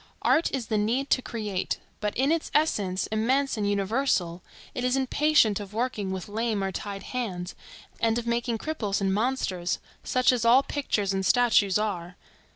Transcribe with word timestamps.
Art 0.23 0.51
is 0.51 0.65
the 0.65 0.79
need 0.79 1.11
to 1.11 1.21
create; 1.21 1.77
but 1.99 2.17
in 2.17 2.31
its 2.31 2.49
essence, 2.55 3.05
immense 3.11 3.55
and 3.55 3.69
universal, 3.69 4.41
it 4.73 4.83
is 4.83 4.97
impatient 4.97 5.59
of 5.59 5.75
working 5.75 6.09
with 6.09 6.27
lame 6.27 6.63
or 6.63 6.71
tied 6.71 7.03
hands, 7.03 7.53
and 7.99 8.17
of 8.17 8.25
making 8.25 8.57
cripples 8.57 8.99
and 8.99 9.13
monsters, 9.13 9.77
such 10.03 10.31
as 10.31 10.43
all 10.43 10.63
pictures 10.63 11.13
and 11.13 11.23
statues 11.23 11.77
are. 11.77 12.15